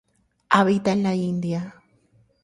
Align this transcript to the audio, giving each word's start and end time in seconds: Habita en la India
Habita 0.49 0.93
en 0.93 1.03
la 1.03 1.13
India 1.13 1.75